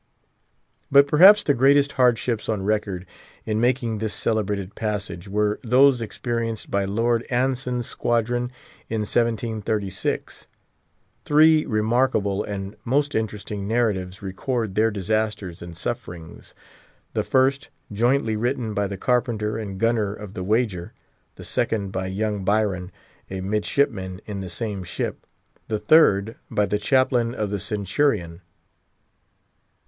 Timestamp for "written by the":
18.35-18.97